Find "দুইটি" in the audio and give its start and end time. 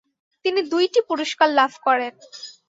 0.71-0.99